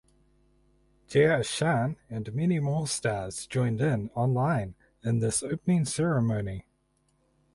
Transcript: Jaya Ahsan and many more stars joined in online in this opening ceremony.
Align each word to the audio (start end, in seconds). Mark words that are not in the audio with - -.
Jaya 1.07 1.41
Ahsan 1.41 1.95
and 2.09 2.33
many 2.33 2.59
more 2.59 2.87
stars 2.87 3.45
joined 3.45 3.81
in 3.81 4.09
online 4.15 4.73
in 5.03 5.19
this 5.19 5.43
opening 5.43 5.85
ceremony. 5.85 6.65